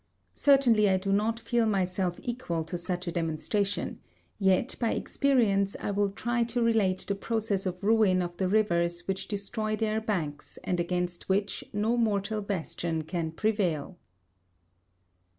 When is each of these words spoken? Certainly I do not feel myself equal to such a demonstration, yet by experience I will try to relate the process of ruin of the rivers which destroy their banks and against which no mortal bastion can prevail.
Certainly 0.33 0.89
I 0.89 0.97
do 0.97 1.13
not 1.13 1.39
feel 1.39 1.67
myself 1.67 2.19
equal 2.23 2.63
to 2.63 2.75
such 2.75 3.05
a 3.05 3.11
demonstration, 3.11 3.99
yet 4.39 4.75
by 4.79 4.93
experience 4.93 5.75
I 5.79 5.91
will 5.91 6.09
try 6.09 6.43
to 6.45 6.63
relate 6.63 7.05
the 7.05 7.13
process 7.13 7.67
of 7.67 7.83
ruin 7.83 8.23
of 8.23 8.35
the 8.37 8.47
rivers 8.47 9.01
which 9.07 9.27
destroy 9.27 9.75
their 9.75 10.01
banks 10.01 10.57
and 10.63 10.79
against 10.79 11.29
which 11.29 11.63
no 11.71 11.97
mortal 11.97 12.41
bastion 12.41 13.03
can 13.03 13.31
prevail. 13.33 13.99